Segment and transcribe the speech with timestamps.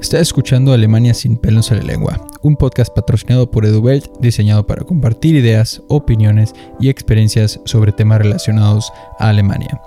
[0.00, 4.82] Está escuchando Alemania sin pelos en la lengua, un podcast patrocinado por EduBelt diseñado para
[4.82, 9.78] compartir ideas, opiniones y experiencias sobre temas relacionados a Alemania.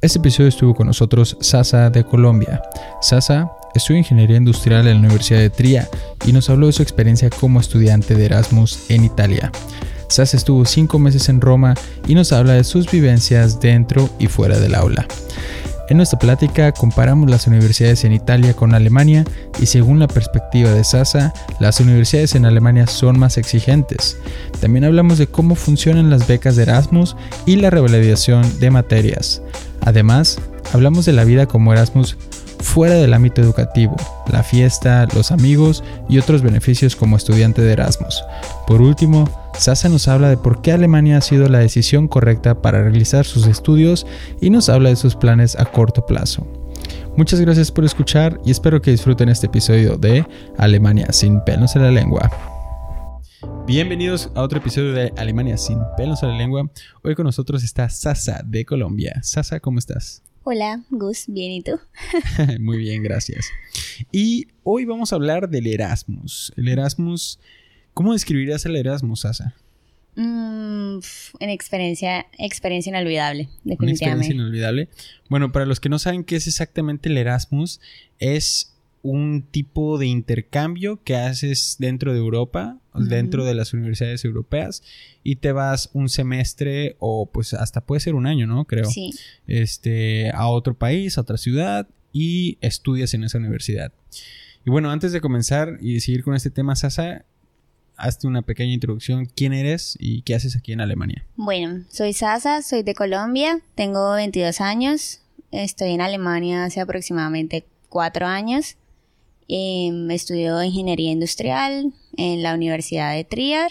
[0.00, 2.62] Este episodio estuvo con nosotros Sasa de Colombia.
[3.02, 5.88] Sasa estudió ingeniería industrial en la Universidad de Tria
[6.24, 9.50] y nos habló de su experiencia como estudiante de Erasmus en Italia.
[10.08, 11.74] Sasa estuvo cinco meses en Roma
[12.06, 15.08] y nos habla de sus vivencias dentro y fuera del aula.
[15.88, 19.24] En nuestra plática comparamos las universidades en Italia con Alemania
[19.60, 24.18] y según la perspectiva de Sasa, las universidades en Alemania son más exigentes.
[24.60, 29.42] También hablamos de cómo funcionan las becas de Erasmus y la revalidación de materias.
[29.82, 30.38] Además,
[30.72, 32.16] hablamos de la vida como Erasmus
[32.58, 33.94] fuera del ámbito educativo,
[34.32, 38.24] la fiesta, los amigos y otros beneficios como estudiante de Erasmus.
[38.66, 42.82] Por último, Sasa nos habla de por qué Alemania ha sido la decisión correcta para
[42.82, 44.06] realizar sus estudios
[44.40, 46.46] y nos habla de sus planes a corto plazo.
[47.16, 50.26] Muchas gracias por escuchar y espero que disfruten este episodio de
[50.58, 52.30] Alemania sin pelos en la lengua.
[53.66, 56.70] Bienvenidos a otro episodio de Alemania sin pelos en la lengua.
[57.02, 59.20] Hoy con nosotros está Sasa de Colombia.
[59.22, 60.22] Sasa, ¿cómo estás?
[60.44, 61.80] Hola, Gus, bien y tú.
[62.60, 63.46] Muy bien, gracias.
[64.12, 66.52] Y hoy vamos a hablar del Erasmus.
[66.56, 67.40] El Erasmus
[67.96, 69.54] ¿Cómo describirías el Erasmus, Asa?
[70.16, 70.98] Mm,
[71.40, 73.84] en experiencia, experiencia inolvidable, definitivamente.
[73.84, 74.88] Una experiencia inolvidable.
[75.30, 77.80] Bueno, para los que no saben qué es exactamente el Erasmus,
[78.18, 84.82] es un tipo de intercambio que haces dentro de Europa, dentro de las universidades europeas,
[85.24, 88.66] y te vas un semestre o pues hasta puede ser un año, ¿no?
[88.66, 88.90] Creo.
[88.90, 89.12] Sí.
[89.46, 93.90] Este, a otro país, a otra ciudad, y estudias en esa universidad.
[94.66, 97.24] Y bueno, antes de comenzar y seguir con este tema, Sasa,
[97.96, 99.26] hazte una pequeña introducción.
[99.26, 101.24] ¿Quién eres y qué haces aquí en Alemania?
[101.36, 108.26] Bueno, soy Sasa, soy de Colombia, tengo 22 años, estoy en Alemania hace aproximadamente 4
[108.26, 108.76] años.
[109.48, 113.70] Eh, estudio ingeniería industrial en la Universidad de Trier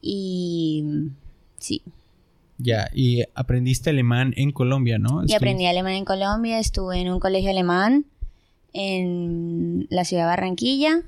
[0.00, 1.10] y
[1.58, 1.82] sí.
[2.56, 5.22] Ya, y aprendiste alemán en Colombia, ¿no?
[5.26, 8.06] Y aprendí alemán en Colombia, estuve en un colegio alemán
[8.72, 11.02] en la ciudad de Barranquilla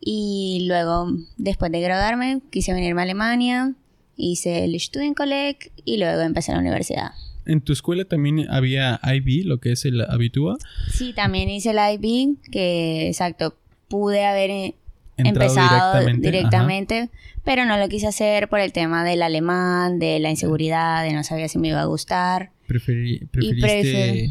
[0.00, 3.74] y luego, después de graduarme, quise venirme a Alemania,
[4.16, 7.10] hice el Studienkolleg y luego empecé la universidad.
[7.46, 10.56] ¿En tu escuela también había IB, lo que es el Abitua?
[10.90, 13.56] Sí, también hice el IB, que exacto,
[13.88, 14.74] pude haber eh,
[15.16, 17.10] empezado directamente,
[17.44, 21.24] pero no lo quise hacer por el tema del alemán, de la inseguridad, de no
[21.24, 22.52] sabía si me iba a gustar.
[22.66, 24.30] Preferí, preferiste...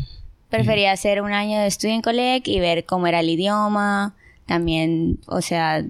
[0.49, 4.15] prefería hacer un año de Studienkolleg y ver cómo era el idioma,
[4.49, 5.85] también, o sea,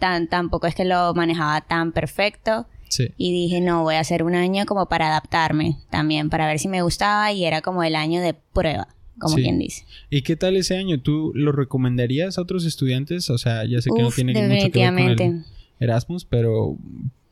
[0.00, 2.66] tan, tampoco es que lo manejaba tan perfecto.
[2.88, 3.12] Sí.
[3.16, 6.66] Y dije, no, voy a hacer un año como para adaptarme también, para ver si
[6.66, 8.88] me gustaba y era como el año de prueba,
[9.20, 9.84] como quien dice.
[10.10, 11.00] ¿Y qué tal ese año?
[11.00, 13.30] ¿Tú lo recomendarías a otros estudiantes?
[13.30, 15.44] O sea, ya sé que no tiene mucho que ver con el
[15.78, 16.76] Erasmus, pero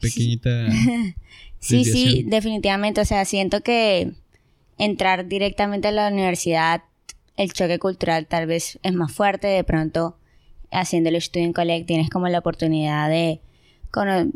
[0.00, 0.68] pequeñita.
[1.58, 3.00] sí, sí, definitivamente.
[3.00, 4.12] O sea, siento que
[4.78, 6.84] entrar directamente a la universidad,
[7.36, 10.16] el choque cultural tal vez es más fuerte, de pronto
[10.80, 13.40] haciendo el Student Collect tienes como la oportunidad de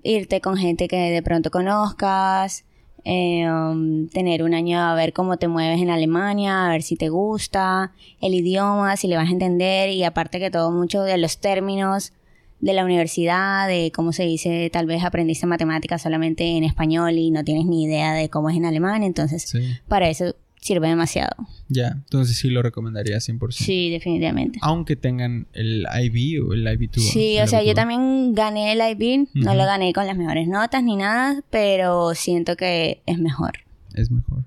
[0.02, 2.64] irte con gente que de pronto conozcas,
[3.04, 6.96] eh, um, tener un año a ver cómo te mueves en Alemania, a ver si
[6.96, 11.18] te gusta el idioma, si le vas a entender y aparte que todo mucho de
[11.18, 12.12] los términos
[12.60, 17.30] de la universidad, de cómo se dice, tal vez aprendiste matemáticas solamente en español y
[17.30, 19.50] no tienes ni idea de cómo es en alemán, entonces
[19.88, 21.34] para eso sirve demasiado.
[21.68, 23.52] Ya, entonces sí lo recomendaría 100%.
[23.52, 24.58] Sí, definitivamente.
[24.62, 27.00] Aunque tengan el IB o el IB2.
[27.00, 30.82] Sí, o sea, yo también gané el IB, no lo gané con las mejores notas
[30.82, 33.60] ni nada, pero siento que es mejor.
[33.94, 34.44] Es mejor,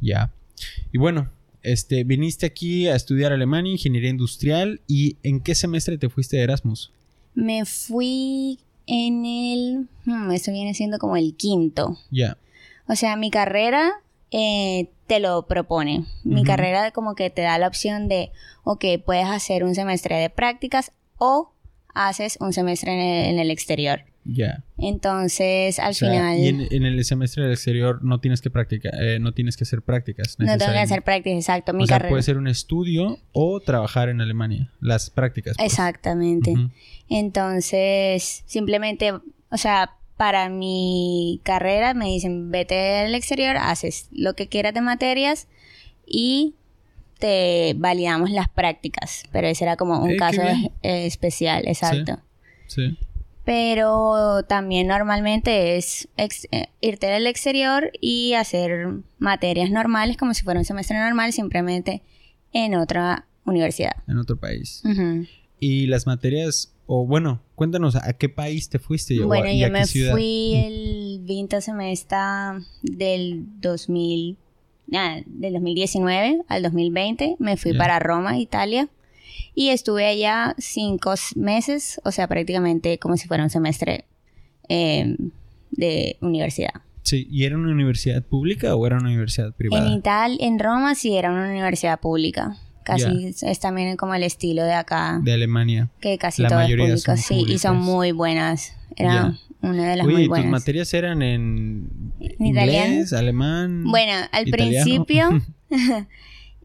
[0.00, 0.32] ya.
[0.92, 1.30] Y bueno,
[1.62, 6.42] este, viniste aquí a estudiar Alemania, ingeniería industrial, ¿y en qué semestre te fuiste de
[6.42, 6.92] Erasmus?
[7.34, 9.86] Me fui en el...
[10.04, 11.98] Hmm, eso viene siendo como el quinto.
[12.10, 12.36] Ya.
[12.88, 13.92] O sea, mi carrera
[14.32, 16.06] eh, te lo propone.
[16.24, 18.30] Mi carrera como que te da la opción de,
[18.64, 21.52] ok, puedes hacer un semestre de prácticas o
[21.92, 24.06] haces un semestre en el, exterior.
[24.24, 24.64] Ya.
[24.78, 26.38] Entonces, al final...
[26.38, 29.82] Y en, el semestre del exterior no tienes que practicar, eh, no tienes que hacer
[29.82, 30.36] prácticas.
[30.38, 31.74] No tengo que hacer prácticas, exacto.
[31.74, 34.72] Mi o sea, puede ser un estudio o trabajar en Alemania.
[34.80, 35.58] Las prácticas.
[35.58, 35.70] Pues.
[35.70, 36.54] Exactamente.
[37.10, 44.48] Entonces, simplemente, o sea, para mi carrera me dicen, vete al exterior, haces lo que
[44.48, 45.48] quieras de materias
[46.06, 46.54] y
[47.18, 49.24] te validamos las prácticas.
[49.32, 50.42] Pero ese era como un caso
[50.82, 52.18] especial, exacto.
[52.66, 52.98] Sí.
[53.44, 58.88] Pero también normalmente es eh, irte al exterior y hacer
[59.18, 62.02] materias normales como si fuera un semestre normal, simplemente
[62.52, 63.96] en otra universidad.
[64.06, 64.82] En otro país.
[65.64, 69.22] ¿Y las materias, o bueno, cuéntanos, ¿a qué país te fuiste?
[69.22, 72.18] Bueno, yo me fui el 20 semestre
[72.82, 74.36] del 2000,
[74.92, 77.36] ah, del 2019 al 2020.
[77.38, 78.88] Me fui para Roma, Italia.
[79.54, 84.06] Y estuve allá cinco meses, o sea, prácticamente como si fuera un semestre
[84.68, 85.16] em,
[85.70, 86.82] de universidad.
[87.04, 89.86] Sí, ¿y era una universidad pública o era una universidad privada?
[89.86, 92.58] En Italia, en Roma sí era una universidad pública.
[92.82, 95.20] Casi es también como el estilo de acá.
[95.22, 95.88] De Alemania.
[96.00, 98.74] Que casi todo es público, sí, y son muy buenas.
[98.96, 100.46] Era una de las muy buenas.
[100.46, 103.84] ¿tus materias eran en, inglés, alemán?
[103.84, 105.40] Bueno, al principio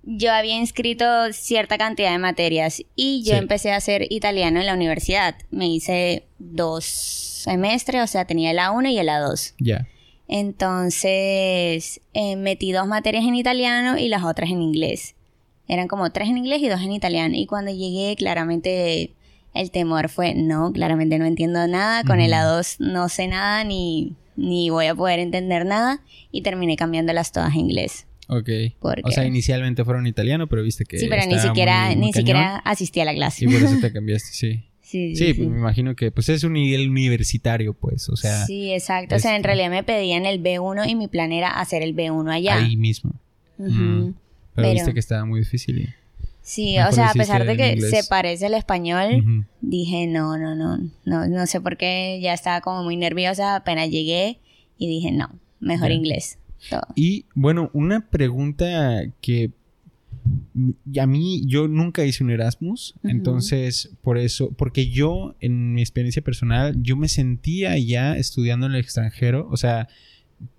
[0.04, 4.74] yo había inscrito cierta cantidad de materias y yo empecé a hacer italiano en la
[4.74, 5.36] universidad.
[5.52, 9.54] Me hice dos semestres, o sea, tenía el A1 y el A2.
[9.60, 9.88] Ya.
[10.30, 15.16] Entonces, eh, metí dos materias en italiano y las otras en inglés.
[15.68, 17.36] Eran como tres en inglés y dos en italiano.
[17.36, 19.12] Y cuando llegué, claramente
[19.54, 22.04] el temor fue, no, claramente no entiendo nada.
[22.04, 26.02] Con el A2 no sé nada ni, ni voy a poder entender nada.
[26.32, 28.08] Y terminé cambiándolas todas a inglés.
[28.30, 28.50] Ok.
[29.04, 31.00] O sea, inicialmente fueron italiano, pero viste que.
[31.00, 33.46] Sí, pero ni siquiera, ni siquiera asistí a la clase.
[33.46, 34.64] Y por eso te cambiaste, sí.
[34.82, 38.46] Sí, sí, Pues me imagino que pues es un nivel universitario, pues, o sea.
[38.46, 39.16] Sí, exacto.
[39.16, 42.32] O sea, en realidad me pedían el B1 y mi plan era hacer el B1
[42.32, 42.60] allá.
[42.60, 43.20] Ahí mismo.
[44.58, 45.94] Pero, viste que estaba muy difícil.
[46.42, 50.78] Sí, o sea, a pesar de que se parece el español, dije, no, no, no,
[51.06, 54.40] no, no sé por qué, ya estaba como muy nerviosa, apenas llegué
[54.78, 56.40] y dije, no, mejor inglés.
[56.96, 59.52] Y bueno, una pregunta que
[61.00, 66.24] a mí yo nunca hice un Erasmus, entonces por eso, porque yo en mi experiencia
[66.24, 69.88] personal, yo me sentía ya estudiando en el extranjero, o sea,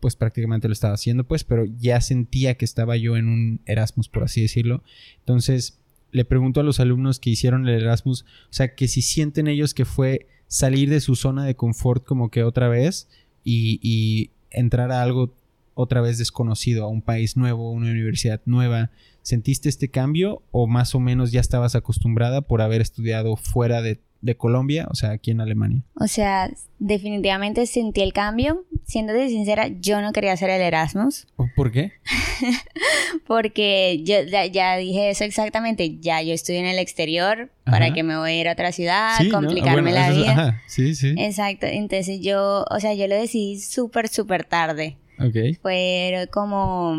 [0.01, 4.09] pues prácticamente lo estaba haciendo, pues, pero ya sentía que estaba yo en un Erasmus,
[4.09, 4.83] por así decirlo.
[5.21, 5.79] Entonces,
[6.11, 9.75] le pregunto a los alumnos que hicieron el Erasmus, o sea, que si sienten ellos
[9.75, 13.09] que fue salir de su zona de confort como que otra vez
[13.45, 15.35] y, y entrar a algo
[15.81, 18.91] otra vez desconocido, a un país nuevo, una universidad nueva.
[19.23, 24.01] ¿Sentiste este cambio o más o menos ya estabas acostumbrada por haber estudiado fuera de
[24.20, 25.82] de Colombia, o sea, aquí en Alemania?
[25.94, 28.65] O sea, definitivamente sentí el cambio.
[28.85, 31.26] Siéndote sincera, yo no quería hacer el Erasmus.
[31.55, 31.93] ¿Por qué?
[33.26, 35.99] Porque yo ya, dije eso exactamente.
[36.00, 39.19] Ya yo estoy en el exterior, ¿para que me voy a ir a otra ciudad?
[39.31, 40.62] complicarme la vida.
[40.67, 41.14] Sí, sí.
[41.19, 41.67] Exacto.
[41.67, 44.97] Entonces yo, o sea, yo lo decidí súper, súper tarde.
[45.19, 45.61] Ok.
[45.61, 46.97] Fue como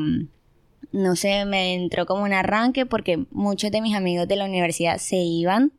[0.92, 4.98] no sé, me entró como un arranque porque muchos de mis amigos de la universidad
[4.98, 5.72] se iban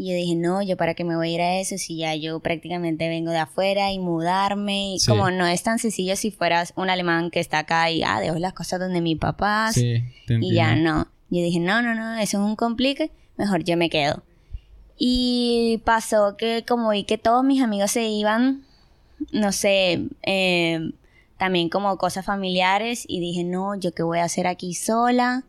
[0.00, 2.14] y yo dije, no, yo para qué me voy a ir a eso si ya
[2.14, 4.94] yo prácticamente vengo de afuera y mudarme.
[4.94, 8.20] Y como no es tan sencillo si fueras un alemán que está acá y, ah,
[8.20, 9.72] dejo las cosas donde mi papá.
[9.72, 11.08] Sí, y ya no.
[11.30, 14.22] Yo dije, no, no, no, eso es un complique, mejor yo me quedo.
[14.96, 18.62] Y pasó que como vi que todos mis amigos se iban,
[19.32, 20.92] no sé, eh,
[21.38, 25.42] también como cosas familiares y dije, no, yo qué voy a hacer aquí sola,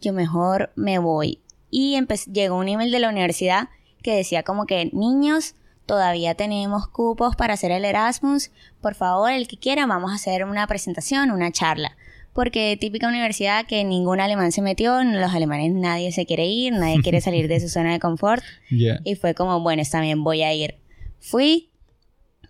[0.00, 1.40] yo mejor me voy.
[1.68, 1.98] Y
[2.32, 3.68] llegó un email de la universidad
[4.08, 8.50] que decía como que niños, todavía tenemos cupos para hacer el Erasmus,
[8.80, 11.94] por favor, el que quiera, vamos a hacer una presentación, una charla.
[12.32, 17.00] Porque típica universidad que ningún alemán se metió, los alemanes nadie se quiere ir, nadie
[17.02, 18.42] quiere salir de su zona de confort.
[18.70, 20.76] Y fue como, bueno, está bien, voy a ir.
[21.20, 21.68] Fui,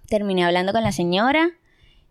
[0.07, 1.51] terminé hablando con la señora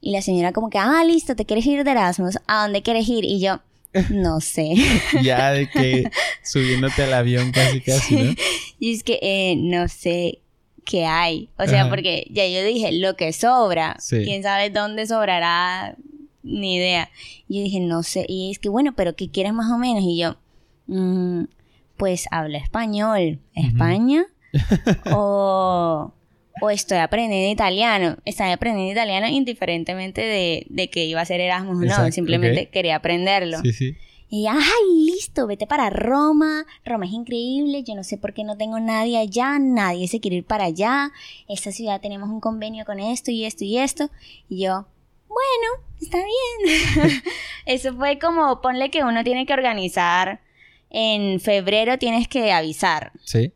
[0.01, 3.07] y la señora como que, ah, listo, te quieres ir de Erasmus, ¿a dónde quieres
[3.07, 3.23] ir?
[3.23, 3.61] Y yo,
[4.09, 4.73] no sé.
[5.23, 6.09] ya de que
[6.43, 8.35] subiéndote al avión casi casi, ¿no?
[8.79, 10.39] Y es que eh, no sé
[10.85, 11.49] qué hay.
[11.57, 13.97] O sea, porque ya yo dije, lo que sobra.
[14.09, 15.95] Quién sabe dónde sobrará,
[16.43, 17.09] ni idea.
[17.47, 18.25] Y yo dije, no sé.
[18.27, 20.03] Y es que, bueno, pero ¿qué quieres más o menos?
[20.03, 20.37] Y yo,
[20.87, 21.45] mm,
[21.97, 23.39] pues habla español.
[23.53, 24.25] ¿España?
[25.13, 26.13] o
[26.61, 28.17] o estoy aprendiendo italiano.
[28.25, 33.59] Estoy aprendiendo italiano indiferentemente de, que iba a ser Erasmus o no, simplemente quería aprenderlo.
[33.61, 33.97] Sí, sí.
[34.29, 36.65] Y ay, listo, vete para Roma.
[36.85, 37.83] Roma es increíble.
[37.83, 39.57] Yo no sé por qué no tengo nadie allá.
[39.59, 41.11] Nadie se quiere ir para allá.
[41.47, 44.09] Esta ciudad tenemos un convenio con esto y esto y esto.
[44.49, 44.85] Y yo,
[45.27, 47.21] bueno, está bien.
[47.65, 50.41] Eso fue como, ponle que uno tiene que organizar.
[50.89, 53.11] En febrero tienes que avisar.
[53.23, 53.53] Sí.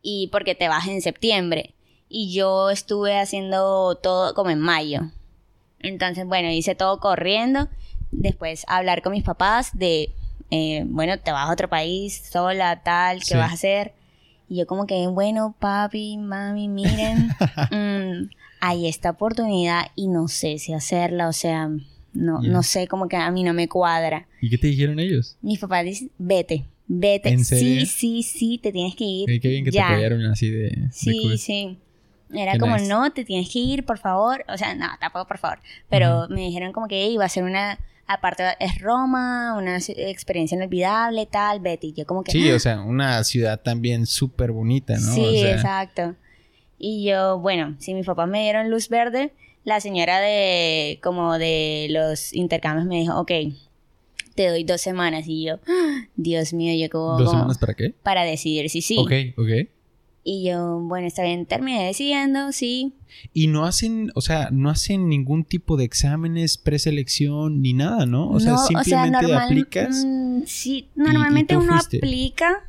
[0.00, 1.74] Y porque te vas en septiembre
[2.08, 5.10] y yo estuve haciendo todo como en mayo.
[5.80, 7.68] Entonces, bueno, hice todo corriendo.
[8.10, 10.10] Después hablar con mis papás de,
[10.50, 13.92] eh, bueno, te vas a otro país sola, tal, ¿qué vas a hacer?
[14.48, 17.28] Y yo como que, bueno, papi, mami, miren,
[17.70, 21.68] mm, hay esta oportunidad y no sé si hacerla, o sea,
[22.14, 24.26] no, no sé, como que a mí no me cuadra.
[24.40, 25.36] ¿Y qué te dijeron ellos?
[25.42, 27.38] Mis papás dicen, vete, Vete.
[27.44, 29.40] Sí, sí, sí, te tienes que ir.
[29.40, 30.88] qué bien que te apoyaron así de.
[30.90, 31.78] Sí, sí.
[32.32, 34.44] Era como, no, te tienes que ir, por favor.
[34.48, 35.60] O sea, no, tampoco por favor.
[35.90, 37.78] Pero me dijeron como que iba a ser una.
[38.10, 41.92] Aparte, es Roma, una experiencia inolvidable, tal, Betty.
[41.92, 42.32] Yo como que.
[42.32, 45.12] Sí, o sea, una ciudad también súper bonita, ¿no?
[45.12, 46.14] Sí, exacto.
[46.78, 49.34] Y yo, bueno, si mis papás me dieron luz verde,
[49.64, 50.98] la señora de.
[51.02, 53.30] como de los intercambios me dijo, ok,
[54.34, 55.24] te doy dos semanas.
[55.26, 56.06] Y yo, ¡Ah!
[56.16, 57.18] Dios mío, yo como...
[57.18, 57.92] ¿Dos semanas para qué?
[58.02, 58.96] Para decidir si sí.
[58.98, 59.68] Ok, ok.
[60.30, 62.92] Y yo, bueno, está bien, terminé decidiendo, sí.
[63.32, 68.28] Y no hacen, o sea, no hacen ningún tipo de exámenes, preselección, ni nada, ¿no?
[68.28, 70.04] O sea, simplemente aplicas.
[70.06, 72.62] Mm, sí, normalmente uno aplica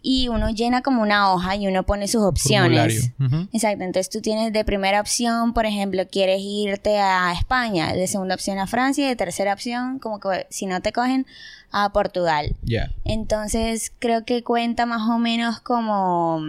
[0.00, 3.12] y uno llena como una hoja y uno pone sus opciones.
[3.52, 8.34] Exacto, entonces tú tienes de primera opción, por ejemplo, quieres irte a España, de segunda
[8.34, 11.26] opción a Francia y de tercera opción, como que si no te cogen,
[11.70, 12.56] a Portugal.
[12.62, 12.90] Ya.
[13.04, 16.40] Entonces creo que cuenta más o menos como...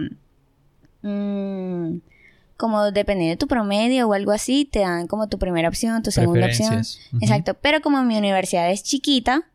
[1.02, 1.98] Mm,
[2.56, 6.10] como dependiendo de tu promedio o algo así, te dan como tu primera opción, tu
[6.10, 6.82] segunda opción.
[7.20, 9.46] Exacto, pero como mi universidad es chiquita,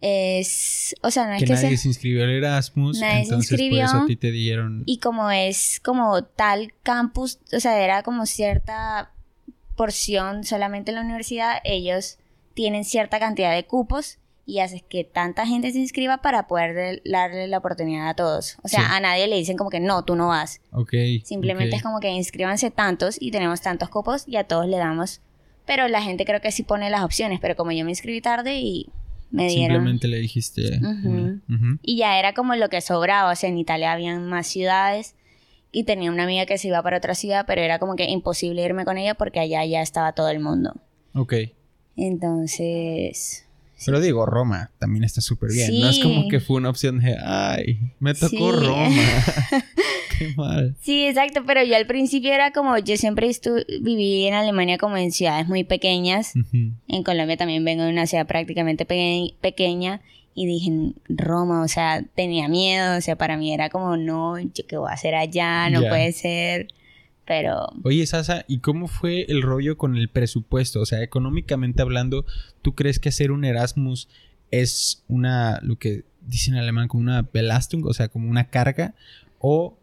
[0.00, 3.80] es, o sea, no es que, nadie se, inscribió al Erasmus, nadie entonces se inscribió,
[3.80, 4.82] por eso a ti te dieron.
[4.86, 9.12] Y como es como tal campus, o sea, era como cierta
[9.76, 12.16] porción solamente en la universidad, ellos
[12.54, 14.19] tienen cierta cantidad de cupos
[14.50, 18.58] y haces que tanta gente se inscriba para poder darle la oportunidad a todos.
[18.62, 20.60] O sea, a nadie le dicen como que no, tú no vas.
[20.72, 20.92] Ok.
[21.22, 25.20] Simplemente es como que inscríbanse tantos y tenemos tantos cupos y a todos le damos.
[25.66, 28.58] Pero la gente creo que sí pone las opciones, pero como yo me inscribí tarde
[28.58, 28.88] y
[29.30, 29.76] me dieron.
[29.76, 30.80] Simplemente le dijiste.
[31.82, 33.30] Y ya era como lo que sobraba.
[33.30, 35.14] O sea, en Italia habían más ciudades
[35.70, 38.64] y tenía una amiga que se iba para otra ciudad, pero era como que imposible
[38.64, 40.74] irme con ella porque allá ya estaba todo el mundo.
[41.14, 41.34] Ok.
[41.96, 43.46] Entonces.
[43.84, 45.80] Pero digo, Roma también está súper bien.
[45.80, 48.90] No es como que fue una opción de, ay, me tocó Roma.
[50.18, 50.76] Qué mal.
[50.80, 53.30] Sí, exacto, pero yo al principio era como, yo siempre
[53.80, 56.34] viví en Alemania como en ciudades muy pequeñas.
[56.52, 60.02] En Colombia también vengo de una ciudad prácticamente pequeña.
[60.34, 64.66] Y dije, Roma, o sea, tenía miedo, o sea, para mí era como, no, yo
[64.68, 66.68] qué voy a hacer allá, no puede ser.
[67.30, 67.68] Pero...
[67.84, 70.80] Oye, Sasa, ¿y cómo fue el rollo con el presupuesto?
[70.80, 72.26] O sea, económicamente hablando,
[72.60, 74.08] ¿tú crees que hacer un Erasmus
[74.50, 78.94] es una, lo que dicen en alemán, como una Belastung, o sea, como una carga?
[79.38, 79.78] ¿O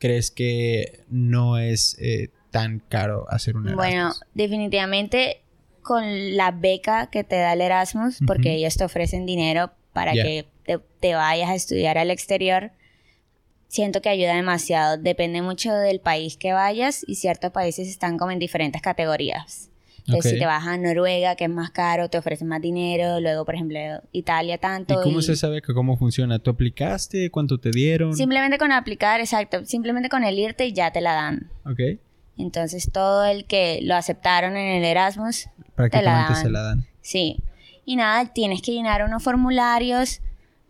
[0.00, 3.86] crees que no es eh, tan caro hacer un Erasmus?
[3.86, 5.42] Bueno, definitivamente
[5.82, 6.02] con
[6.36, 10.48] la beca que te da el Erasmus, porque ellos te ofrecen dinero para que
[10.98, 12.72] te, vayas a estudiar al exterior,
[13.70, 14.98] siento que ayuda demasiado.
[14.98, 19.70] Depende mucho del país que vayas y ciertos países están como en diferentes categorías.
[20.06, 23.20] Entonces, si te vas a Noruega, que es más caro, te ofrecen más dinero.
[23.20, 23.78] Luego, por ejemplo,
[24.10, 25.00] Italia tanto.
[25.00, 26.40] ¿Y cómo se sabe que cómo funciona?
[26.40, 27.30] ¿Tú aplicaste?
[27.30, 28.16] ¿Cuánto te dieron?
[28.16, 29.64] Simplemente con aplicar, exacto.
[29.64, 31.50] Simplemente con el irte ya te la dan.
[31.64, 32.00] Ok.
[32.38, 36.86] Entonces, todo el que lo aceptaron en el Erasmus, prácticamente se la dan.
[37.02, 37.36] Sí.
[37.84, 40.22] Y nada, tienes que llenar unos formularios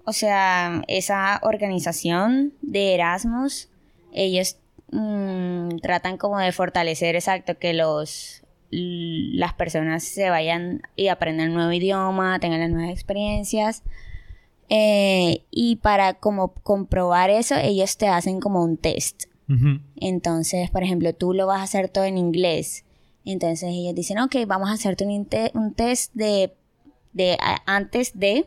[0.04, 3.68] o sea, esa organización de Erasmus,
[4.12, 4.58] ellos
[4.90, 8.42] mm, tratan como de fortalecer, exacto, que los
[8.72, 13.82] las personas se vayan y aprendan un nuevo idioma, tengan las nuevas experiencias.
[14.68, 19.24] Eh, y para como comprobar eso, ellos te hacen como un test.
[19.96, 22.84] Entonces, por ejemplo, tú lo vas a hacer todo en inglés.
[23.24, 26.54] Entonces ellos dicen, ok, vamos a hacerte un, un test de,
[27.12, 28.46] de antes de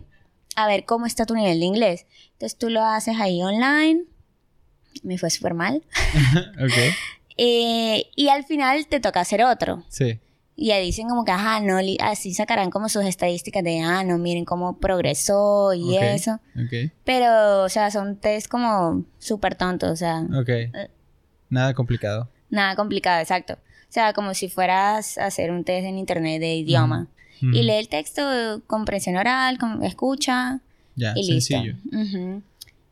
[0.55, 2.05] a ver cómo está tu nivel de inglés.
[2.33, 4.03] Entonces tú lo haces ahí online.
[5.03, 5.83] Me fue súper mal.
[6.63, 6.93] ok.
[7.37, 9.83] Eh, y al final te toca hacer otro.
[9.89, 10.19] Sí.
[10.55, 14.19] Y ahí dicen como que, ajá, no, así sacarán como sus estadísticas de, ah, no,
[14.19, 16.39] miren cómo progresó y eso.
[16.55, 16.91] Ok.
[17.03, 20.21] Pero, o sea, son test como súper tontos, o sea.
[20.39, 20.49] Ok.
[20.49, 20.89] Eh,
[21.49, 22.29] nada complicado.
[22.51, 23.53] Nada complicado, exacto.
[23.53, 27.07] O sea, como si fueras a hacer un test en internet de idioma.
[27.51, 30.61] Y lee el texto, comprensión oral, escucha.
[30.95, 31.75] Ya, y sencillo.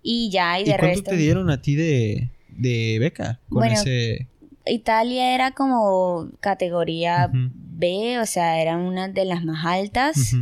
[0.03, 3.74] Y ya, y de ¿Y cuánto te dieron a ti de, de beca con bueno,
[3.75, 4.27] ese...?
[4.65, 10.36] Italia era como categoría B, o sea, era una de las más altas.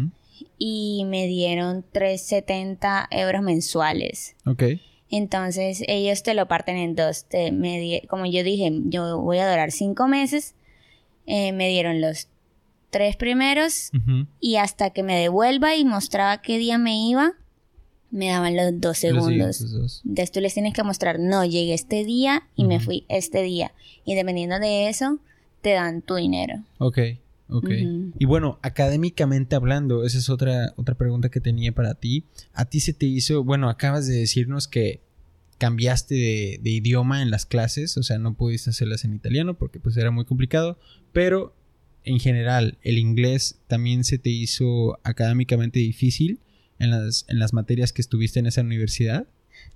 [0.57, 4.35] Y me dieron 370 euros mensuales.
[4.45, 4.63] Ok.
[5.09, 7.25] Entonces ellos te lo parten en dos.
[7.25, 10.53] Te, me como yo dije, yo voy a durar cinco meses.
[11.25, 12.27] Eh, me dieron los
[12.89, 13.91] tres primeros
[14.39, 17.33] y hasta que me devuelva y mostraba qué día me iba,
[18.11, 19.61] me daban los dos segundos.
[20.05, 23.71] Entonces tú les tienes que mostrar, no, llegué este día y me fui este día.
[24.05, 25.19] Y dependiendo de eso,
[25.61, 26.63] te dan tu dinero.
[26.79, 26.99] Ok.
[27.51, 27.69] Ok.
[28.19, 32.25] Y bueno, académicamente hablando, esa es otra, otra pregunta que tenía para ti.
[32.53, 35.01] ¿A ti se te hizo, bueno, acabas de decirnos que
[35.57, 39.79] cambiaste de, de, idioma en las clases, o sea, no pudiste hacerlas en italiano porque
[39.79, 40.79] pues era muy complicado,
[41.11, 41.53] pero
[42.03, 46.39] en general, ¿el inglés también se te hizo académicamente difícil
[46.79, 49.27] en las, en las materias que estuviste en esa universidad?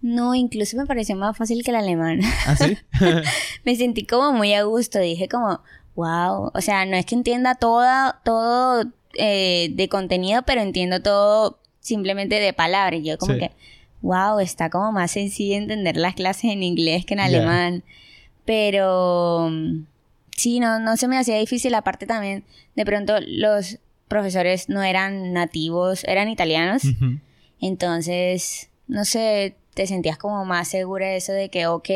[0.02, 2.22] No, incluso me pareció más fácil que el alemán.
[2.46, 2.78] ¿Ah, sí?
[3.66, 5.62] me sentí como muy a gusto, dije como,
[5.96, 11.60] wow, o sea, no es que entienda toda, todo eh, de contenido, pero entiendo todo
[11.80, 13.02] simplemente de palabras.
[13.04, 13.52] Yo como que,
[14.02, 17.84] wow, está como más sencillo entender las clases en inglés que en alemán.
[18.46, 19.50] Pero
[20.36, 21.74] sí, no, no se me hacía difícil.
[21.76, 22.44] Aparte también,
[22.76, 26.84] de pronto los profesores no eran nativos, eran italianos.
[27.60, 31.90] Entonces, no sé, te sentías como más segura de eso de que, ok,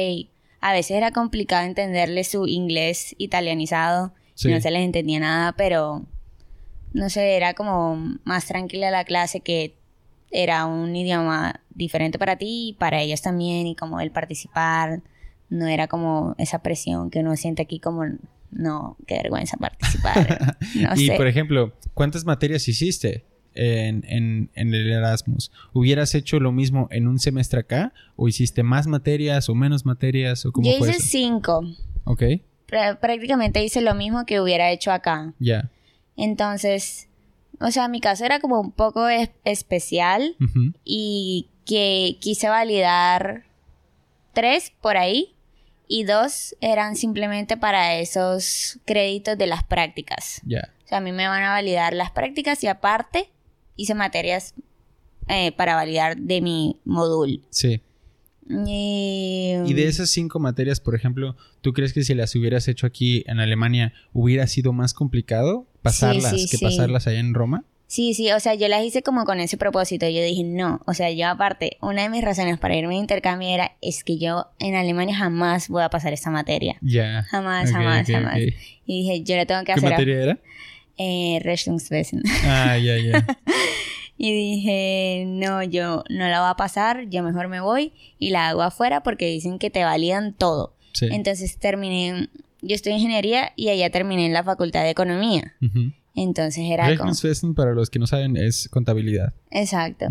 [0.62, 4.13] a veces era complicado entenderle su inglés italianizado
[4.44, 6.06] y no se les entendía nada, pero
[6.94, 9.75] no sé, era como más tranquila la clase que
[10.32, 15.01] era un idioma diferente para ti y para ellos también y como el participar
[15.50, 18.04] no era como esa presión que uno siente aquí como
[18.51, 20.58] no, qué vergüenza participar.
[20.96, 25.51] y por ejemplo, ¿cuántas materias hiciste en, en, en, el Erasmus?
[25.74, 27.94] ¿Hubieras hecho lo mismo en un semestre acá?
[28.16, 30.46] ¿O hiciste más materias o menos materias?
[30.46, 31.63] O cómo Yo hice cinco.
[32.06, 32.24] Ok.
[32.68, 35.34] prácticamente hice lo mismo que hubiera hecho acá.
[35.39, 35.70] Ya.
[36.16, 37.10] Entonces,
[37.60, 39.08] o sea, mi caso era como un poco
[39.44, 40.36] especial
[40.84, 43.44] y que quise validar
[44.34, 45.37] tres por ahí
[45.88, 50.41] y dos eran simplemente para esos créditos de las prácticas.
[50.46, 50.74] Ya.
[50.86, 53.29] O sea, a mí me van a validar las prácticas y aparte
[53.75, 54.53] hice materias
[55.27, 57.41] eh, para validar de mi módulo.
[57.50, 57.82] Sí.
[58.50, 59.74] Y...
[59.74, 63.39] de esas cinco materias, por ejemplo, ¿tú crees que si las hubieras hecho aquí en
[63.39, 67.65] Alemania hubiera sido más complicado pasarlas que pasarlas allá en Roma?
[67.88, 70.08] Sí, sí, o sea, yo las hice como con ese propósito.
[70.10, 73.48] Yo dije, no, o sea, yo aparte, una de mis razones para irme a intercambio
[73.48, 76.77] era, es que yo en Alemania jamás voy a pasar esta materia.
[76.81, 77.24] Ya.
[77.24, 78.40] Jamás, jamás, jamás.
[78.85, 79.83] Y dije, yo la tengo que hacer.
[79.85, 80.40] ¿Qué materia era?
[80.98, 82.24] Eh, Rechnungswesen.
[82.44, 83.25] Ah, ya, ya.
[84.18, 88.50] y dije, no, yo no la voy a pasar, yo mejor me voy y la
[88.50, 90.74] hago afuera porque dicen que te validan todo.
[90.92, 91.07] Sí.
[91.12, 92.27] Entonces terminé,
[92.62, 95.55] yo estoy en ingeniería y allá terminé en la facultad de economía.
[96.18, 97.14] Entonces era como...
[97.53, 99.36] para los que no saben, es contabilidad.
[99.51, 100.08] Exacto.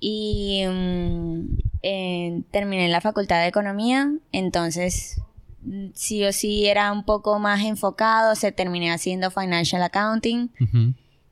[0.00, 5.20] Y mm, terminé en la facultad de economía, entonces
[5.62, 10.50] mm, sí o sí era un poco más enfocado, se terminé haciendo financial accounting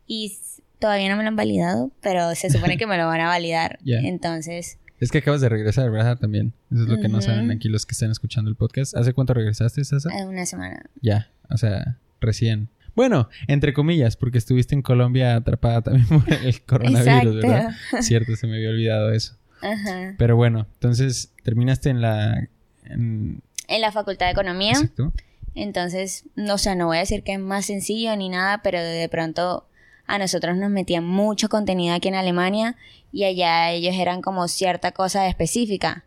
[0.06, 0.36] y
[0.78, 3.78] todavía no me lo han validado, pero se supone que me lo van a validar.
[3.86, 4.78] Entonces...
[5.00, 6.18] Es que acabas de regresar, ¿verdad?
[6.18, 6.52] También.
[6.70, 8.94] Eso es lo que no saben aquí los que están escuchando el podcast.
[8.96, 10.10] ¿Hace cuánto regresaste, Sasa?
[10.26, 10.84] Una semana.
[11.00, 12.68] Ya, o sea, recién.
[12.94, 17.70] Bueno, entre comillas, porque estuviste en Colombia atrapada también por el coronavirus, ¿verdad?
[18.00, 19.36] Cierto, se me había olvidado eso.
[19.60, 20.14] Ajá.
[20.18, 22.48] Pero bueno, entonces terminaste en la...
[22.84, 24.72] En, la Facultad de Economía.
[24.72, 25.12] Exacto.
[25.54, 28.80] Entonces, no, o sea, no voy a decir que es más sencillo ni nada, pero
[28.80, 29.66] de pronto
[30.06, 32.76] a nosotros nos metían mucho contenido aquí en Alemania
[33.12, 36.04] y allá ellos eran como cierta cosa específica.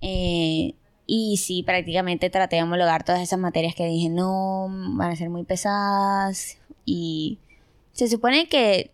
[0.00, 0.74] Eh,
[1.12, 5.28] y sí, prácticamente traté de homologar todas esas materias que dije, no, van a ser
[5.28, 6.56] muy pesadas.
[6.84, 7.40] Y
[7.90, 8.92] se supone que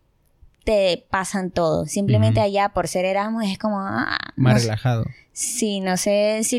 [0.65, 1.85] te pasan todo.
[1.85, 3.81] Simplemente allá, por ser Erasmus, es como...
[3.81, 5.05] Ah, Más relajado.
[5.35, 6.59] Sí, no sé si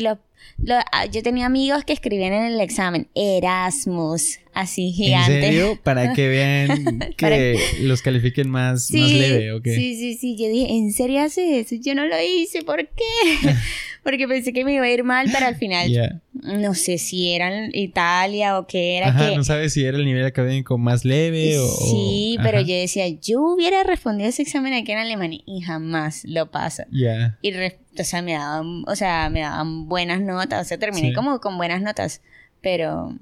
[0.56, 5.36] lo Ah, yo tenía amigos que escribían en el examen Erasmus, así gigante.
[5.36, 5.78] ¿En serio?
[5.82, 9.64] Para que vean que los califiquen más, más leve, ¿ok?
[9.64, 10.36] Sí, sí, sí.
[10.36, 11.76] Yo dije, ¿en serio hace eso?
[11.80, 13.48] Yo no lo hice, ¿por qué?
[14.02, 17.68] Porque pensé que me iba a ir mal, pero al final no sé si era
[17.72, 19.08] Italia o qué era.
[19.08, 21.66] Ajá, no sabes si era el nivel académico más leve o.
[21.68, 26.50] Sí, pero yo decía, yo hubiera respondido ese examen aquí en Alemania y jamás lo
[26.50, 26.84] paso.
[26.90, 27.38] Ya.
[27.42, 27.52] Y
[27.98, 31.56] o sea, me daban, o sea, me daban buenas notas, o sea, terminé como con
[31.56, 32.22] buenas notas,
[32.60, 33.14] pero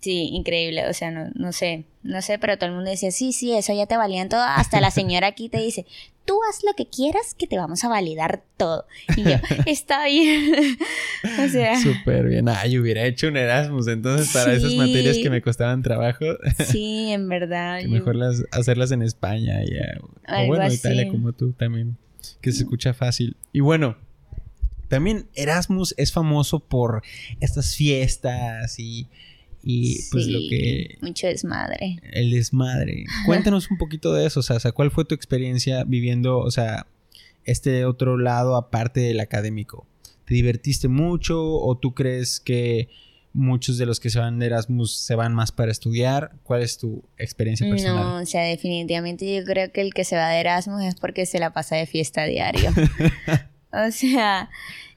[0.00, 3.32] sí, increíble, o sea, no, no sé, no sé, pero todo el mundo decía, sí,
[3.32, 5.86] sí, eso ya te valían todo, hasta la señora aquí te dice,
[6.24, 8.86] tú haz lo que quieras que te vamos a validar todo.
[9.16, 10.76] Y yo, está bien.
[11.44, 11.80] o sea.
[11.80, 12.48] Súper bien.
[12.48, 16.24] Ay, hubiera hecho un Erasmus entonces para esas materias que me costaban trabajo.
[16.66, 17.82] sí, en verdad.
[17.84, 19.76] mejor las, hacerlas en España y,
[20.28, 21.96] o bueno, Italia como tú también
[22.40, 23.36] que se escucha fácil.
[23.52, 23.96] Y bueno,
[24.88, 27.02] también Erasmus es famoso por
[27.40, 29.08] estas fiestas y,
[29.62, 30.98] y pues lo que...
[31.00, 31.98] Mucho desmadre.
[32.12, 33.04] El desmadre.
[33.26, 36.86] Cuéntanos un poquito de eso, o sea, ¿cuál fue tu experiencia viviendo, o sea,
[37.44, 39.86] este otro lado aparte del académico?
[40.26, 42.88] ¿Te divertiste mucho o tú crees que
[43.34, 46.30] muchos de los que se van de Erasmus se van más para estudiar.
[46.44, 47.96] ¿Cuál es tu experiencia personal?
[47.96, 51.26] No, o sea, definitivamente yo creo que el que se va de Erasmus es porque
[51.26, 52.70] se la pasa de fiesta diario.
[53.72, 54.48] o sea,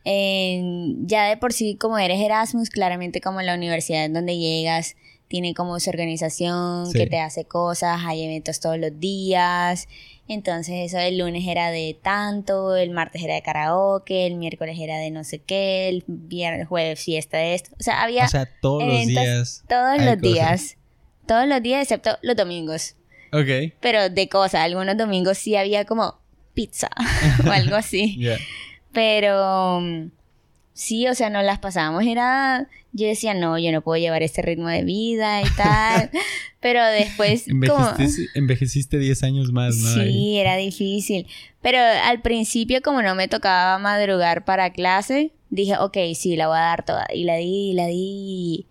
[0.05, 4.95] ya de por sí como eres Erasmus, claramente como la universidad en donde llegas
[5.27, 9.87] tiene como su organización que te hace cosas, hay eventos todos los días.
[10.27, 14.97] Entonces eso el lunes era de tanto, el martes era de karaoke, el miércoles era
[14.97, 17.71] de no sé qué, el viernes, jueves fiesta de esto.
[17.79, 19.63] O sea, había o sea, todos los días.
[19.67, 20.77] Todos los días.
[21.25, 22.95] Todos los días excepto los domingos.
[23.31, 23.73] Ok.
[23.79, 26.19] Pero de cosas, algunos domingos sí había como
[26.53, 26.89] pizza
[27.47, 28.19] o algo así.
[28.93, 29.81] Pero
[30.77, 34.43] Sí, o sea, nos las pasábamos, era, yo decía, no, yo no puedo llevar este
[34.43, 36.11] ritmo de vida y tal,
[36.59, 37.47] pero después...
[38.35, 40.03] Envejeciste, 10 años más, ¿no?
[40.03, 41.25] Sí, era difícil,
[41.63, 46.59] pero al principio como no me tocaba madrugar para clase, dije, ok, sí, la voy
[46.59, 48.67] a dar toda, y la di, y la di,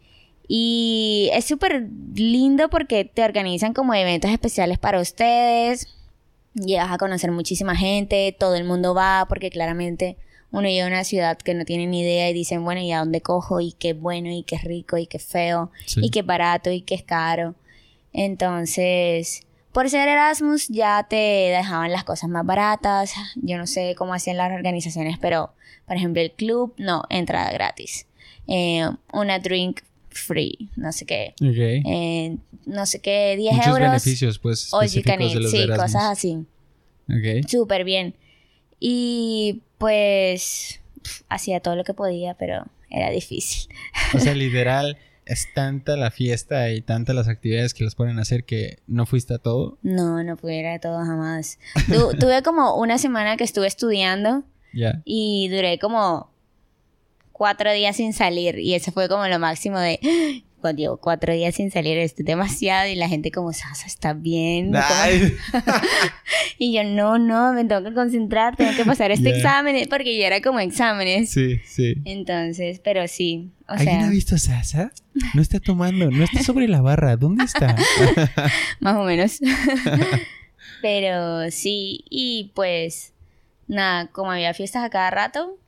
[0.46, 5.88] y es súper lindo porque te organizan como eventos especiales para ustedes,
[6.54, 10.16] llegas a conocer muchísima gente, todo el mundo va porque claramente
[10.52, 13.00] uno llega a una ciudad que no tiene ni idea y dicen, bueno, ¿y a
[13.00, 13.60] dónde cojo?
[13.60, 17.02] Y qué bueno, y qué rico, y qué feo, y qué barato, y qué es
[17.02, 17.54] caro.
[18.12, 23.12] Entonces, por ser Erasmus ya te dejaban las cosas más baratas.
[23.36, 25.52] Yo no sé cómo hacían las organizaciones, pero,
[25.86, 28.06] por ejemplo, el club, no, entrada gratis.
[28.48, 31.34] Eh, una drink free, no sé qué.
[31.40, 33.80] Eh, no sé qué, 10 Muchos euros.
[33.88, 34.72] beneficios, pues,
[35.40, 36.38] los Sí, cosas así.
[37.08, 37.46] Ok.
[37.48, 38.14] Súper bien.
[38.88, 40.80] Y pues
[41.28, 43.68] hacía todo lo que podía, pero era difícil.
[44.14, 48.22] O sea, literal, es tanta la fiesta y tantas las actividades que los ponen a
[48.22, 49.76] hacer que no fuiste a todo.
[49.82, 51.58] No, no pudiera a todo jamás.
[52.20, 54.44] tuve como una semana que estuve estudiando
[55.04, 56.30] y duré como
[57.32, 61.54] cuatro días sin salir y eso fue como lo máximo de cuando llevo cuatro días
[61.54, 64.72] sin salir esto demasiado y la gente como Sasa está bien
[66.58, 70.26] y yo no no me tengo que concentrar tengo que pasar este examen porque ya
[70.26, 74.92] era como exámenes sí sí entonces pero sí o ¿Alguien ha visto a Sasa?
[75.34, 77.74] No está tomando, no está sobre la barra, ¿dónde está?
[78.80, 79.40] Más o menos.
[80.82, 83.12] Pero sí, y pues
[83.66, 85.58] nada, como había fiestas a cada rato,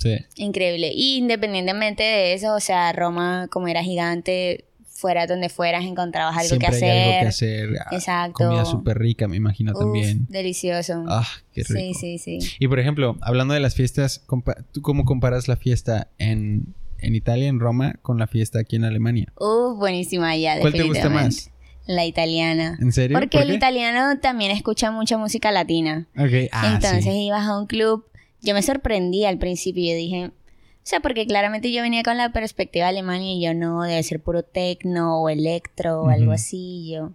[0.00, 0.16] Sí.
[0.36, 0.90] Increíble.
[0.94, 4.64] Y independientemente de eso, o sea, Roma, como era gigante,
[5.00, 6.90] fuera donde fueras, encontrabas algo que hacer.
[6.90, 7.68] Hay algo que hacer.
[7.80, 8.44] Ah, Exacto.
[8.44, 10.26] Comida súper rica, me imagino también.
[10.28, 11.04] Delicioso.
[11.08, 11.98] Ah, qué rico.
[11.98, 12.56] Sí, sí, sí.
[12.58, 14.24] Y por ejemplo, hablando de las fiestas,
[14.72, 18.84] ¿tú cómo comparas la fiesta en, en Italia, en Roma, con la fiesta aquí en
[18.84, 19.32] Alemania?
[19.38, 21.50] Uh, buenísima ya, ¿Cuál te gusta más?
[21.86, 22.78] La italiana.
[22.80, 23.18] ¿En serio?
[23.18, 26.06] Porque el italiano también escucha mucha música latina.
[26.16, 28.04] Ok, ah, Entonces ibas a un club
[28.42, 32.32] yo me sorprendí al principio, yo dije, o sea, porque claramente yo venía con la
[32.32, 36.90] perspectiva de Alemania y yo no, debe ser puro tecno o electro o algo así,
[36.92, 37.12] yo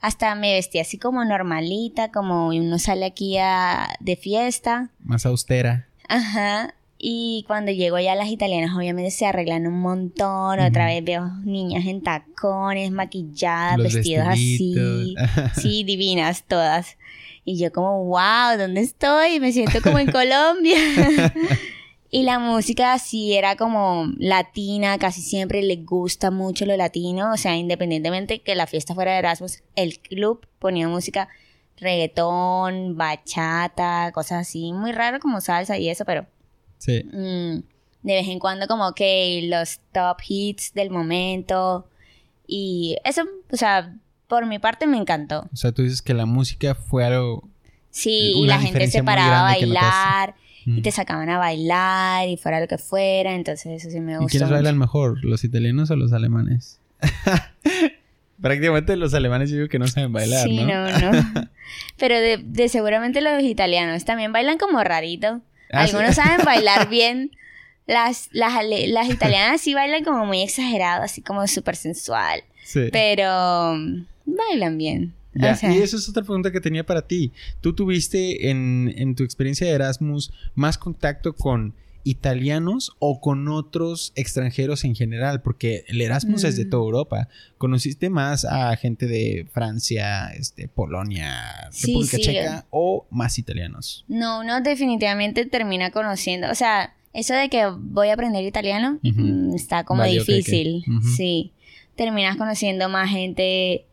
[0.00, 4.90] hasta me vestí así como normalita, como uno sale aquí a, de fiesta.
[5.00, 5.88] Más austera.
[6.08, 6.74] Ajá.
[6.98, 11.86] Y cuando llego allá las italianas obviamente se arreglan un montón, otra vez veo niñas
[11.86, 15.14] en tacones, maquilladas, vestidos así.
[15.54, 16.96] sí, divinas todas.
[17.44, 19.40] Y yo como, wow, ¿dónde estoy?
[19.40, 20.78] Me siento como en Colombia.
[22.10, 27.36] y la música sí era como latina, casi siempre le gusta mucho lo latino, o
[27.36, 31.28] sea, independientemente que la fiesta fuera de Erasmus, el club ponía música
[31.76, 36.26] reggaetón, bachata, cosas así, muy raro como salsa y eso, pero...
[36.78, 37.04] Sí.
[37.04, 37.62] Mm,
[38.02, 41.86] de vez en cuando como que los top hits del momento
[42.46, 43.22] y eso,
[43.52, 43.94] o sea,
[44.30, 45.46] por mi parte me encantó.
[45.52, 47.46] O sea, tú dices que la música fue algo...
[47.90, 52.60] Sí, y la gente se paraba a bailar y te sacaban a bailar y fuera
[52.60, 54.28] lo que fuera, entonces eso sí me gustó.
[54.28, 56.78] ¿Y quiénes bailan mejor, los italianos o los alemanes?
[58.40, 60.88] Prácticamente los alemanes yo digo que no saben bailar, sí, ¿no?
[60.88, 61.50] no, no.
[61.98, 65.40] Pero de, seguramente los italianos también bailan como rarito.
[65.72, 67.32] Ah, Algunos saben bailar bien.
[67.86, 72.44] Las, las, las italianas sí bailan como muy exagerado, así como súper sensual.
[72.64, 72.88] Sí.
[72.92, 73.76] Pero
[74.24, 75.14] bailan bien.
[75.34, 77.32] y eso es otra pregunta que tenía para ti.
[77.60, 84.84] ¿Tú tuviste en, tu experiencia de Erasmus más contacto con italianos o con otros extranjeros
[84.84, 85.42] en general?
[85.42, 86.70] Porque el Erasmus es de mm.
[86.70, 87.28] toda Europa.
[87.58, 94.04] ¿Conociste más a gente de Francia, este, Polonia, República Checa o más italianos?
[94.08, 96.50] No, uno definitivamente termina conociendo.
[96.50, 100.84] O sea, eso de que voy a aprender italiano mm, está como difícil.
[101.16, 101.52] Sí.
[101.96, 103.86] Terminas conociendo más gente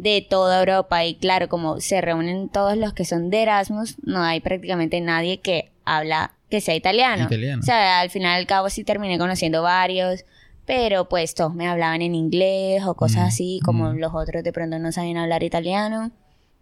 [0.00, 4.22] de toda Europa y claro, como se reúnen todos los que son de Erasmus, no
[4.22, 7.28] hay prácticamente nadie que habla que sea italiano.
[7.58, 10.24] O sea, al final al cabo sí terminé conociendo varios,
[10.64, 14.78] pero pues todos me hablaban en inglés o cosas así, como los otros de pronto
[14.78, 16.10] no sabían hablar italiano,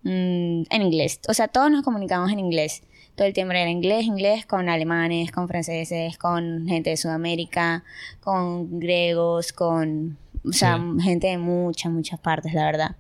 [0.03, 1.21] mm, en inglés.
[1.29, 2.83] O sea, todos nos comunicamos en inglés.
[3.15, 7.85] Todo el tiempo era inglés, inglés, con alemanes, con franceses, con gente de Sudamérica,
[8.21, 12.97] con griegos, con, o sea, gente de muchas, muchas partes, la verdad.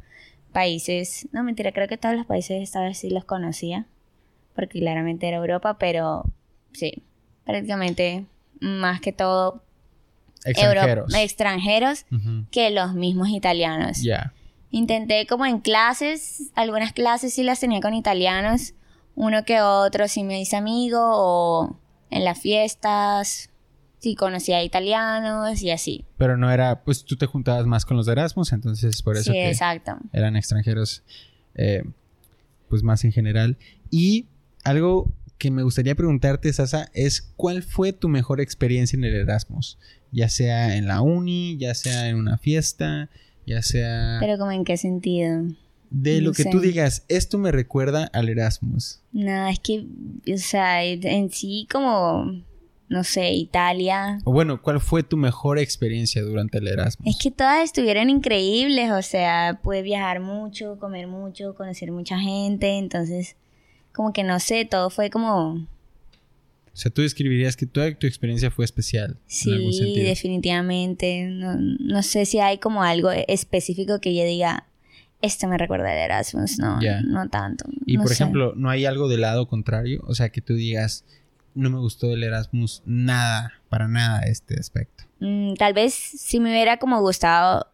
[0.52, 3.86] Países, no mentira, creo que todos los países esta vez sí los conocía,
[4.54, 6.24] porque claramente era Europa, pero
[6.72, 7.02] sí,
[7.44, 8.26] prácticamente
[8.60, 9.62] más que todo
[10.44, 12.06] extranjeros, extranjeros
[12.50, 14.02] que los mismos italianos.
[14.02, 14.32] Ya.
[14.70, 18.74] Intenté como en clases, algunas clases sí las tenía con italianos,
[19.14, 21.76] uno que otro sí me hice amigo o
[22.10, 23.50] en las fiestas
[23.98, 26.04] sí conocía italianos y así.
[26.16, 29.32] Pero no era, pues tú te juntabas más con los de Erasmus, entonces por eso
[29.32, 29.98] sí, exacto.
[30.12, 31.02] eran extranjeros,
[31.54, 31.84] eh,
[32.68, 33.56] pues más en general.
[33.90, 34.26] Y
[34.64, 39.78] algo que me gustaría preguntarte, Sasa, es ¿cuál fue tu mejor experiencia en el Erasmus?
[40.10, 43.08] Ya sea en la uni, ya sea en una fiesta,
[43.46, 44.18] ya sea...
[44.20, 45.44] Pero como en qué sentido?
[45.90, 49.00] De lo que tú digas, esto me recuerda al Erasmus.
[49.12, 49.86] No, es que,
[50.32, 52.42] o sea, en sí como,
[52.88, 54.18] no sé, Italia.
[54.24, 57.06] O bueno, ¿cuál fue tu mejor experiencia durante el Erasmus?
[57.06, 62.78] Es que todas estuvieron increíbles, o sea, pude viajar mucho, comer mucho, conocer mucha gente,
[62.78, 63.36] entonces
[63.92, 65.66] como que no sé, todo fue como...
[66.72, 69.16] O sea, tú describirías que toda tu experiencia fue especial.
[69.26, 69.50] Sí,
[69.96, 71.26] definitivamente.
[71.28, 74.68] No, sé si hay como algo específico que yo diga,
[75.20, 77.64] esto me recuerda de Erasmus, no, no tanto.
[77.84, 80.04] Y por ejemplo, ¿no hay algo del lado contrario?
[80.06, 81.04] O sea, que tú digas,
[81.58, 85.04] no me gustó el Erasmus nada, para nada este aspecto.
[85.20, 87.66] Mm, tal vez si me hubiera como gustado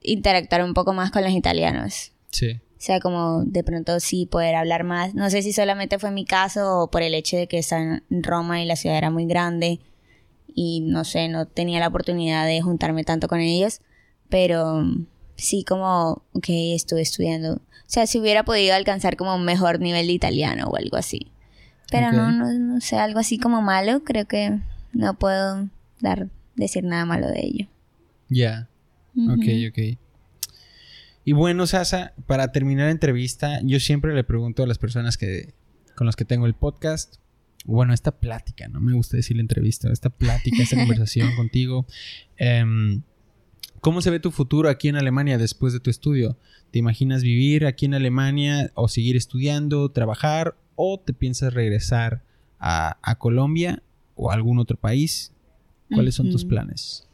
[0.00, 2.12] interactuar un poco más con los italianos.
[2.30, 2.52] Sí.
[2.52, 5.14] O sea, como de pronto sí poder hablar más.
[5.14, 8.22] No sé si solamente fue mi caso o por el hecho de que está en
[8.22, 9.80] Roma y la ciudad era muy grande
[10.54, 13.80] y no sé, no tenía la oportunidad de juntarme tanto con ellos,
[14.28, 14.84] pero
[15.34, 17.54] sí como, ok, estuve estudiando.
[17.54, 21.32] O sea, si hubiera podido alcanzar como un mejor nivel de italiano o algo así.
[21.90, 24.58] Pero no, no, no sé, algo así como malo, creo que
[24.92, 25.68] no puedo
[26.00, 27.66] dar, decir nada malo de ello.
[28.28, 28.68] Ya.
[29.16, 29.98] Ok, ok.
[31.24, 35.54] Y bueno, Sasa, para terminar la entrevista, yo siempre le pregunto a las personas que,
[35.94, 37.16] con las que tengo el podcast,
[37.64, 41.86] bueno, esta plática, no me gusta decir la entrevista, esta plática, esta conversación contigo,
[42.36, 43.02] em,
[43.80, 46.38] ¿cómo se ve tu futuro aquí en Alemania después de tu estudio?
[46.70, 52.22] ¿Te imaginas vivir aquí en Alemania o seguir estudiando, trabajar o te piensas regresar
[52.58, 53.82] a, Colombia
[54.14, 55.32] o a algún otro país?
[55.92, 57.06] ¿Cuáles son tus planes?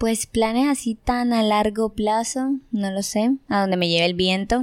[0.00, 4.14] Pues planes así tan a largo plazo, no lo sé, a donde me lleve el
[4.14, 4.62] viento.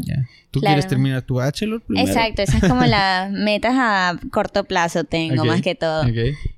[0.50, 2.08] ¿Tú quieres terminar tu bachelor primero?
[2.08, 6.06] Exacto, esas es como las metas a corto plazo tengo, más que todo.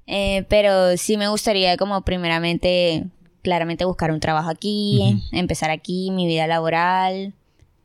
[0.08, 3.08] Eh, pero sí me gustaría como primeramente,
[3.42, 7.34] claramente buscar un trabajo aquí, empezar aquí, mi vida laboral.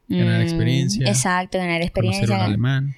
[0.07, 1.09] Ganar mm, experiencia.
[1.09, 2.25] Exacto, ganar experiencia.
[2.37, 2.95] un alemán.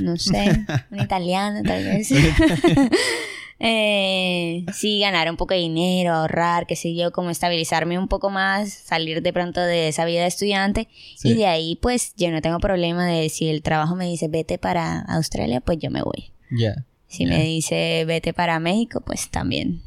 [0.00, 2.10] No sé, un italiano tal vez.
[3.60, 8.30] eh, sí, ganar un poco de dinero, ahorrar, qué sé yo, como estabilizarme un poco
[8.30, 10.88] más, salir de pronto de esa vida de estudiante
[11.22, 14.58] y de ahí pues yo no tengo problema de si el trabajo me dice vete
[14.58, 16.32] para Australia, pues yo me voy.
[16.50, 16.84] Ya.
[17.08, 19.82] Si me dice vete para México, pues también.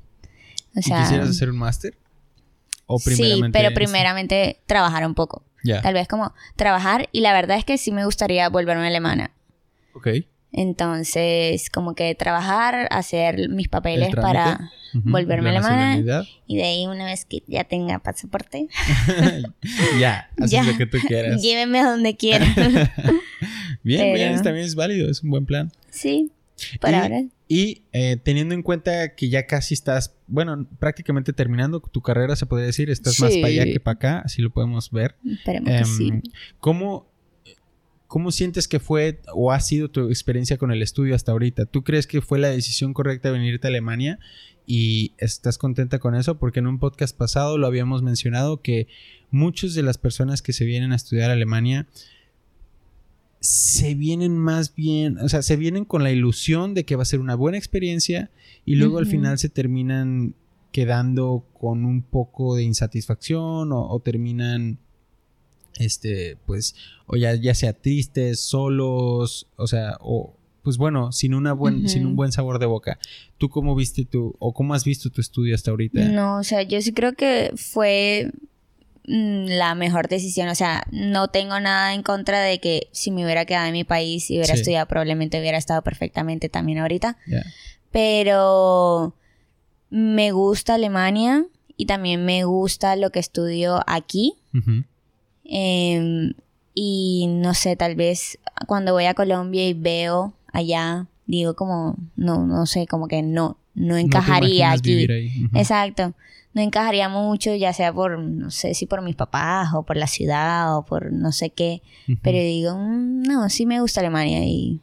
[0.75, 1.95] O sea, ¿Quisieras hacer un máster?
[2.97, 5.43] sí, pero primeramente trabajar un poco.
[5.63, 9.31] Tal vez como trabajar y la verdad es que sí me gustaría volverme alemana.
[9.93, 10.07] Ok.
[10.51, 16.25] Entonces, como que trabajar, hacer mis papeles para volverme alemana.
[16.47, 18.67] Y de ahí, una vez que ya tenga pasaporte,
[19.99, 21.41] ya, haz lo que tú quieras.
[21.41, 22.53] Llévenme a donde quieran.
[23.83, 25.71] bien, bien, también es válido, es un buen plan.
[25.91, 26.31] Sí,
[26.81, 27.25] por ahora.
[27.47, 32.45] Y eh, teniendo en cuenta que ya casi estás, bueno, prácticamente terminando tu carrera, se
[32.45, 35.15] podría decir, estás más para allá que para acá, así lo podemos ver.
[35.25, 36.09] Esperemos que sí.
[36.09, 36.21] Em,
[36.59, 37.08] ¿Cómo
[38.09, 41.67] ¿Cómo sientes que fue o ha sido tu experiencia con el estudio hasta ahorita?
[41.67, 44.17] ¿Tú crees que fue la decisión correcta venirte a Alemania
[44.65, 46.39] y estás contenta con eso?
[46.39, 48.87] Porque en un podcast pasado lo habíamos mencionado que
[49.29, 51.85] muchas de las personas que se vienen a estudiar a Alemania
[53.41, 57.05] se vienen más bien, o sea, se vienen con la ilusión de que va a
[57.05, 58.31] ser una buena experiencia
[58.65, 60.33] y luego al final se terminan
[60.71, 64.79] quedando con un poco de insatisfacción o terminan
[65.79, 66.75] este, pues,
[67.07, 72.05] o ya, ya sea tristes, solos, o sea, o pues bueno, sin una buen, sin
[72.05, 72.99] un buen sabor de boca.
[73.37, 76.01] ¿Tú cómo viste tu, o cómo has visto tu estudio hasta ahorita?
[76.09, 78.31] No, o sea, yo sí creo que fue
[79.07, 80.49] mm, la mejor decisión.
[80.49, 83.83] O sea, no tengo nada en contra de que si me hubiera quedado en mi
[83.83, 87.17] país y hubiera estudiado, probablemente hubiera estado perfectamente también ahorita.
[87.91, 89.15] Pero
[89.89, 91.45] me gusta Alemania
[91.77, 94.35] y también me gusta lo que estudio aquí.
[95.51, 96.33] Em,
[96.75, 102.45] y no sé, tal vez cuando voy a Colombia y veo allá, digo como, no,
[102.45, 105.07] no sé, como que no, no encajaría aquí.
[105.53, 106.13] Exacto.
[106.53, 110.07] No encajaría mucho, ya sea por, no sé si por mis papás o por la
[110.07, 111.81] ciudad o por no sé qué.
[112.21, 114.81] Pero digo, mm, no, sí me gusta Alemania y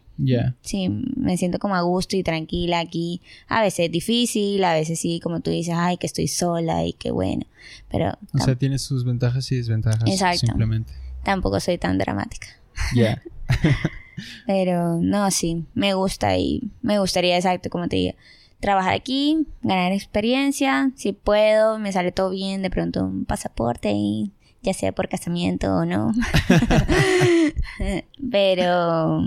[0.62, 3.20] Sí, me siento como a gusto y tranquila aquí.
[3.48, 6.92] A veces es difícil, a veces sí, como tú dices, ay, que estoy sola y
[6.92, 7.44] qué bueno.
[7.90, 8.18] Pero.
[8.32, 10.08] O sea, tiene sus ventajas y desventajas.
[10.08, 10.46] Exacto.
[10.46, 10.92] Simplemente.
[11.24, 12.48] Tampoco soy tan dramática.
[12.94, 13.22] Ya.
[14.46, 18.14] Pero no, sí, me gusta y me gustaría, exacto, como te digo,
[18.60, 24.32] trabajar aquí, ganar experiencia, si puedo, me sale todo bien, de pronto un pasaporte y
[24.62, 26.12] ya sea por casamiento o no.
[28.30, 29.22] Pero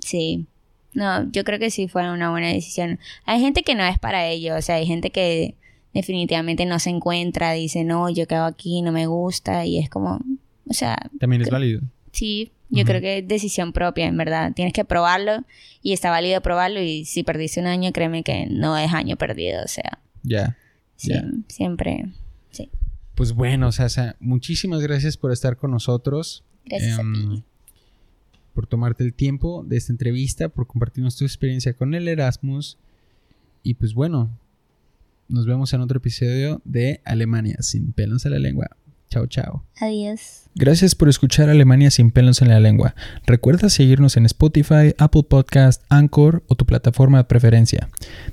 [0.00, 0.46] Sí.
[0.92, 2.98] No, yo creo que sí fue una buena decisión.
[3.24, 5.54] Hay gente que no es para ello, o sea, hay gente que
[5.94, 10.20] definitivamente no se encuentra, dice, no, yo quedo aquí, no me gusta, y es como,
[10.68, 11.10] o sea...
[11.18, 11.82] También es válido.
[12.12, 14.52] Sí, yo creo que es decisión propia, en verdad.
[14.54, 15.44] Tienes que probarlo
[15.82, 19.62] y está válido probarlo y si perdiste un año, créeme que no es año perdido,
[19.64, 19.98] o sea...
[20.22, 20.56] Ya.
[20.96, 21.14] Sí,
[21.48, 22.06] siempre,
[22.50, 22.68] sí.
[23.14, 26.44] Pues bueno, o sea, muchísimas gracias por estar con nosotros.
[26.66, 27.44] Gracias a em, ti
[28.54, 32.76] por tomarte el tiempo de esta entrevista, por compartirnos tu experiencia con el Erasmus.
[33.62, 34.30] Y pues bueno,
[35.28, 38.76] nos vemos en otro episodio de Alemania sin pelos en la lengua.
[39.10, 39.64] Chao, chao.
[39.80, 40.44] Adiós.
[40.54, 42.94] Gracias por escuchar Alemania sin pelos en la lengua.
[43.26, 47.88] Recuerda seguirnos en Spotify, Apple Podcast, Anchor o tu plataforma de preferencia.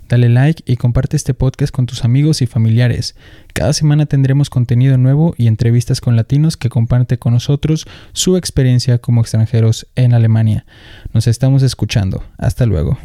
[0.07, 3.15] Dale like y comparte este podcast con tus amigos y familiares.
[3.53, 8.99] Cada semana tendremos contenido nuevo y entrevistas con latinos que comparten con nosotros su experiencia
[8.99, 10.67] como extranjeros en Alemania.
[11.11, 12.23] Nos estamos escuchando.
[12.37, 12.99] Hasta luego.